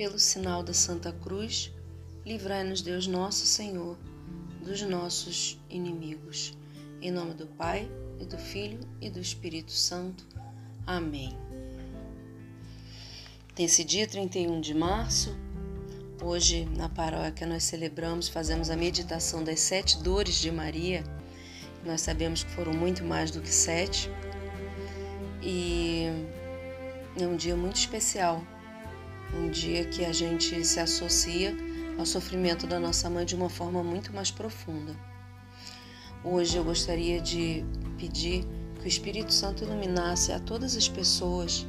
[0.00, 1.70] Pelo sinal da Santa Cruz,
[2.24, 3.98] livrai-nos Deus nosso Senhor
[4.64, 6.56] dos nossos inimigos.
[7.02, 7.86] Em nome do Pai,
[8.18, 10.26] e do Filho e do Espírito Santo.
[10.86, 11.36] Amém.
[13.58, 15.36] Nesse dia 31 de março,
[16.22, 21.04] hoje na paróquia nós celebramos, fazemos a meditação das sete dores de Maria.
[21.84, 24.10] Nós sabemos que foram muito mais do que sete.
[25.42, 26.06] E
[27.20, 28.42] é um dia muito especial,
[29.38, 31.56] um dia que a gente se associa
[31.98, 34.94] ao sofrimento da nossa mãe de uma forma muito mais profunda.
[36.24, 37.64] Hoje eu gostaria de
[37.98, 38.44] pedir
[38.78, 41.66] que o Espírito Santo iluminasse a todas as pessoas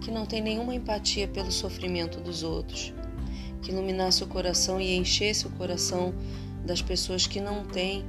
[0.00, 2.92] que não têm nenhuma empatia pelo sofrimento dos outros,
[3.62, 6.14] que iluminasse o coração e enchesse o coração
[6.64, 8.04] das pessoas que não têm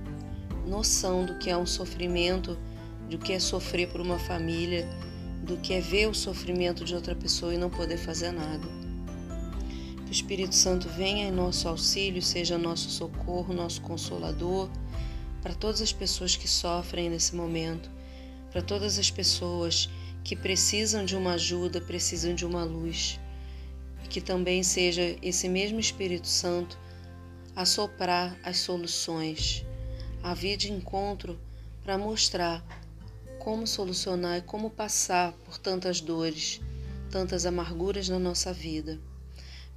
[0.67, 2.58] noção do que é um sofrimento,
[3.09, 4.88] do que é sofrer por uma família,
[5.44, 8.77] do que é ver o sofrimento de outra pessoa e não poder fazer nada.
[10.08, 14.69] Que o Espírito Santo venha em nosso auxílio, seja nosso socorro, nosso consolador
[15.41, 17.91] para todas as pessoas que sofrem nesse momento,
[18.49, 19.89] para todas as pessoas
[20.23, 23.19] que precisam de uma ajuda, precisam de uma luz.
[24.02, 26.80] E que também seja esse mesmo Espírito Santo
[27.53, 29.66] a soprar as soluções,
[30.23, 31.38] a vir de encontro
[31.83, 32.66] para mostrar
[33.39, 36.61] como solucionar e como passar por tantas dores,
[37.11, 38.97] tantas amarguras na nossa vida.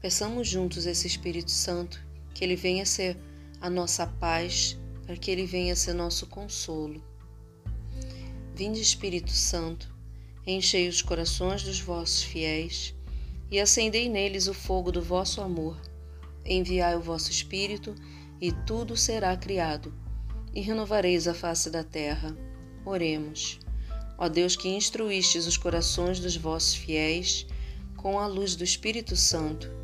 [0.01, 2.01] Peçamos juntos esse Espírito Santo,
[2.33, 3.19] que ele venha ser
[3.61, 7.05] a nossa paz, para que ele venha ser nosso consolo.
[8.55, 9.95] Vinde, Espírito Santo,
[10.47, 12.95] enchei os corações dos vossos fiéis
[13.51, 15.79] e acendei neles o fogo do vosso amor.
[16.47, 17.95] Enviai o vosso Espírito
[18.41, 19.93] e tudo será criado,
[20.55, 22.35] e renovareis a face da terra.
[22.87, 23.59] Oremos.
[24.17, 27.47] Ó Deus que instruístes os corações dos vossos fiéis
[27.97, 29.80] com a luz do Espírito Santo,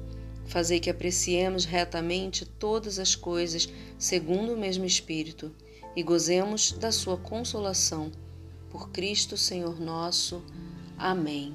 [0.47, 5.53] Fazei que apreciemos retamente todas as coisas segundo o mesmo Espírito
[5.95, 8.13] e gozemos da sua consolação.
[8.71, 10.45] Por Cristo Senhor nosso.
[10.97, 11.55] Amém.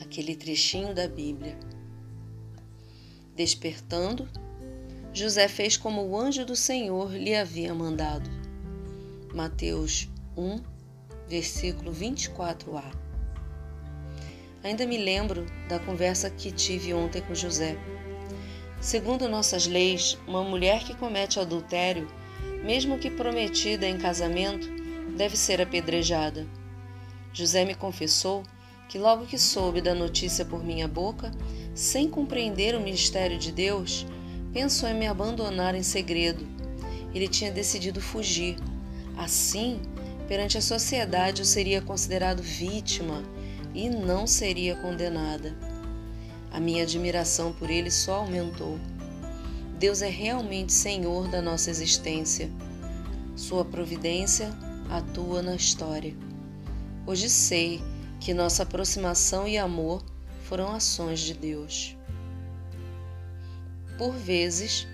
[0.00, 1.58] Aquele trechinho da Bíblia.
[3.36, 4.28] Despertando,
[5.12, 8.30] José fez como o anjo do Senhor lhe havia mandado.
[9.34, 10.60] Mateus 1,
[11.28, 13.07] versículo 24a.
[14.62, 17.78] Ainda me lembro da conversa que tive ontem com José.
[18.80, 22.08] Segundo nossas leis, uma mulher que comete adultério,
[22.64, 24.68] mesmo que prometida em casamento,
[25.16, 26.44] deve ser apedrejada.
[27.32, 28.42] José me confessou
[28.88, 31.30] que, logo que soube da notícia por minha boca,
[31.72, 34.06] sem compreender o mistério de Deus,
[34.52, 36.44] pensou em me abandonar em segredo.
[37.14, 38.56] Ele tinha decidido fugir.
[39.16, 39.80] Assim,
[40.26, 43.22] perante a sociedade, eu seria considerado vítima
[43.74, 45.54] e não seria condenada.
[46.50, 48.78] A minha admiração por ele só aumentou.
[49.78, 52.50] Deus é realmente Senhor da nossa existência.
[53.36, 54.50] Sua providência
[54.90, 56.16] atua na história.
[57.06, 57.80] Hoje sei
[58.20, 60.04] que nossa aproximação e amor
[60.42, 61.96] foram ações de Deus.
[63.96, 64.86] Por vezes,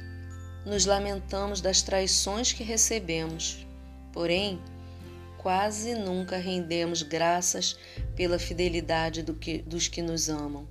[0.67, 3.67] nos lamentamos das traições que recebemos,
[4.13, 4.59] porém,
[5.39, 7.77] quase nunca rendemos graças
[8.15, 10.69] pela fidelidade do que, dos que nos amam.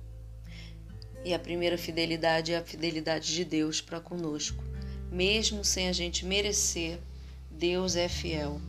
[1.24, 4.62] E a primeira fidelidade é a fidelidade de Deus para conosco.
[5.10, 6.98] Mesmo sem a gente merecer,
[7.50, 8.60] Deus é fiel.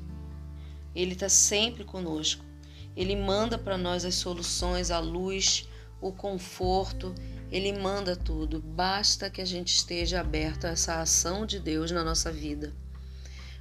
[0.96, 2.46] Ele está sempre conosco.
[2.96, 5.68] Ele manda para nós as soluções, a luz,
[6.00, 7.14] o conforto.
[7.52, 8.62] Ele manda tudo.
[8.62, 12.74] Basta que a gente esteja aberto a essa ação de Deus na nossa vida.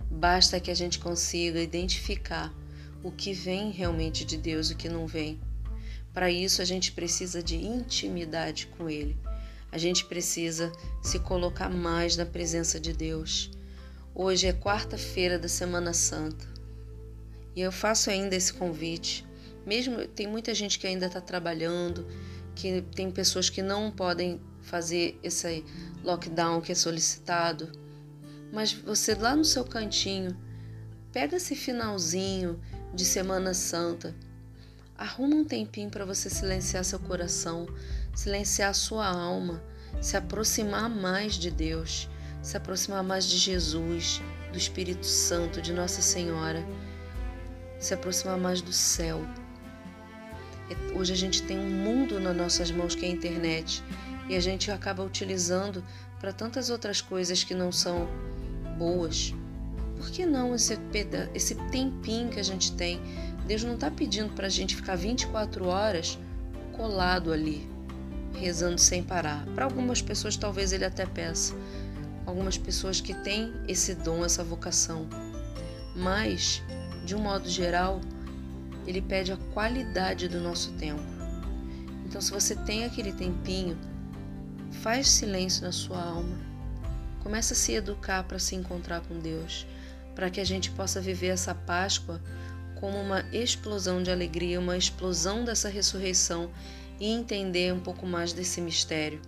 [0.08, 2.54] Basta que a gente consiga identificar
[3.04, 5.40] o que vem realmente de Deus o que não vem.
[6.12, 9.16] Para isso, a gente precisa de intimidade com Ele.
[9.70, 10.72] A gente precisa
[11.02, 13.50] se colocar mais na presença de Deus.
[14.12, 16.46] Hoje é quarta-feira da Semana Santa
[17.54, 19.24] e eu faço ainda esse convite.
[19.64, 22.06] Mesmo tem muita gente que ainda está trabalhando,
[22.56, 25.64] que tem pessoas que não podem fazer esse
[26.02, 27.84] lockdown que é solicitado
[28.54, 30.36] mas você lá no seu cantinho,
[31.12, 32.60] pega esse finalzinho
[32.94, 34.14] de Semana Santa,
[34.96, 37.66] arruma um tempinho para você silenciar seu coração,
[38.14, 39.60] silenciar sua alma,
[40.00, 42.08] se aproximar mais de Deus,
[42.40, 46.64] se aproximar mais de Jesus, do Espírito Santo, de Nossa Senhora,
[47.80, 49.20] se aproximar mais do céu.
[50.70, 53.82] É, hoje a gente tem um mundo nas nossas mãos que é a internet
[54.28, 55.84] e a gente acaba utilizando
[56.20, 58.08] para tantas outras coisas que não são
[58.78, 59.34] boas.
[60.04, 60.78] Por que não esse,
[61.32, 63.00] esse tempinho que a gente tem?
[63.46, 66.18] Deus não está pedindo para a gente ficar 24 horas
[66.76, 67.66] colado ali.
[68.34, 69.46] rezando sem parar.
[69.54, 71.54] Para algumas pessoas, talvez ele até peça.
[72.26, 75.08] Algumas pessoas que têm esse dom, essa vocação.
[75.96, 76.62] Mas,
[77.06, 77.98] de um modo geral,
[78.86, 81.00] ele pede a qualidade do nosso tempo.
[82.04, 83.78] Então, se você tem aquele tempinho,
[84.82, 86.36] faz silêncio na sua alma.
[87.22, 89.66] Começa a se educar para se encontrar com Deus,
[90.14, 92.20] para que a gente possa viver essa Páscoa
[92.76, 96.50] como uma explosão de alegria, uma explosão dessa ressurreição
[97.00, 99.20] e entender um pouco mais desse mistério.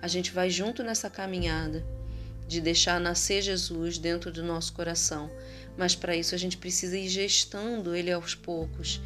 [0.00, 1.84] A gente vai junto nessa caminhada
[2.46, 5.30] de deixar nascer Jesus dentro do nosso coração,
[5.76, 9.00] mas para isso a gente precisa ir gestando ele aos poucos,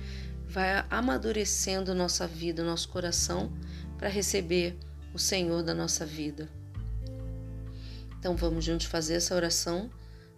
[0.48, 3.52] vai amadurecendo nossa vida, nosso coração
[3.96, 4.76] para receber
[5.14, 6.48] o Senhor da nossa vida.
[8.18, 9.90] Então vamos juntos fazer essa oração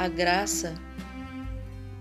[0.00, 0.72] a graça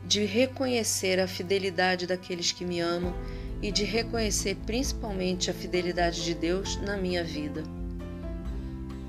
[0.06, 3.14] de reconhecer a fidelidade daqueles que me amam
[3.62, 7.62] e de reconhecer principalmente a fidelidade de Deus na minha vida.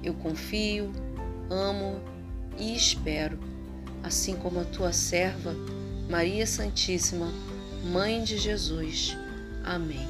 [0.03, 0.91] Eu confio,
[1.49, 2.01] amo
[2.59, 3.39] e espero,
[4.03, 5.55] assim como a tua serva,
[6.09, 7.33] Maria Santíssima,
[7.93, 9.17] Mãe de Jesus.
[9.63, 10.09] Amém.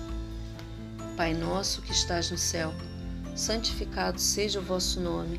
[1.18, 2.72] Pai nosso que estás no céu,
[3.36, 5.38] santificado seja o vosso nome.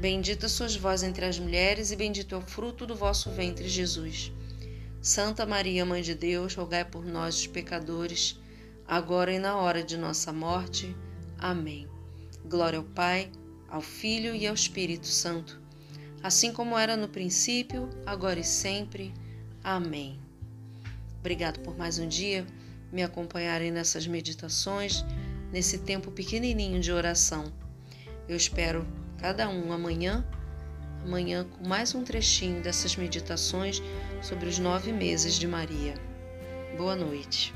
[0.00, 4.32] Bendita sois vós entre as mulheres, e bendito é o fruto do vosso ventre, Jesus.
[5.02, 8.40] Santa Maria, Mãe de Deus, rogai por nós, os pecadores,
[8.88, 10.96] agora e na hora de nossa morte.
[11.38, 11.86] Amém.
[12.46, 13.30] Glória ao Pai,
[13.68, 15.60] ao Filho e ao Espírito Santo,
[16.22, 19.12] assim como era no princípio, agora e sempre.
[19.62, 20.18] Amém.
[21.18, 22.46] Obrigado por mais um dia
[22.92, 25.04] me acompanharem nessas meditações,
[25.52, 27.52] nesse tempo pequenininho de oração.
[28.28, 28.86] Eu espero
[29.20, 30.24] cada um amanhã
[31.04, 33.82] amanhã com mais um trechinho dessas meditações
[34.22, 35.94] sobre os nove meses de Maria.
[36.76, 37.54] Boa noite.